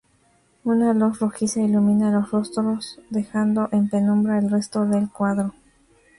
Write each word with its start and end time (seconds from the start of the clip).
Una 0.63 0.95
luz 0.95 1.19
rojiza 1.19 1.61
ilumina 1.61 2.09
los 2.09 2.31
rostros, 2.31 2.99
dejando 3.11 3.69
en 3.71 3.87
penumbra 3.87 4.39
el 4.39 4.49
resto 4.49 4.83
del 4.87 5.11
cuadro. 5.11 5.53